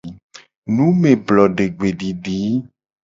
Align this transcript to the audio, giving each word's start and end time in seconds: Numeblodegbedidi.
Numeblodegbedidi. 0.77 2.37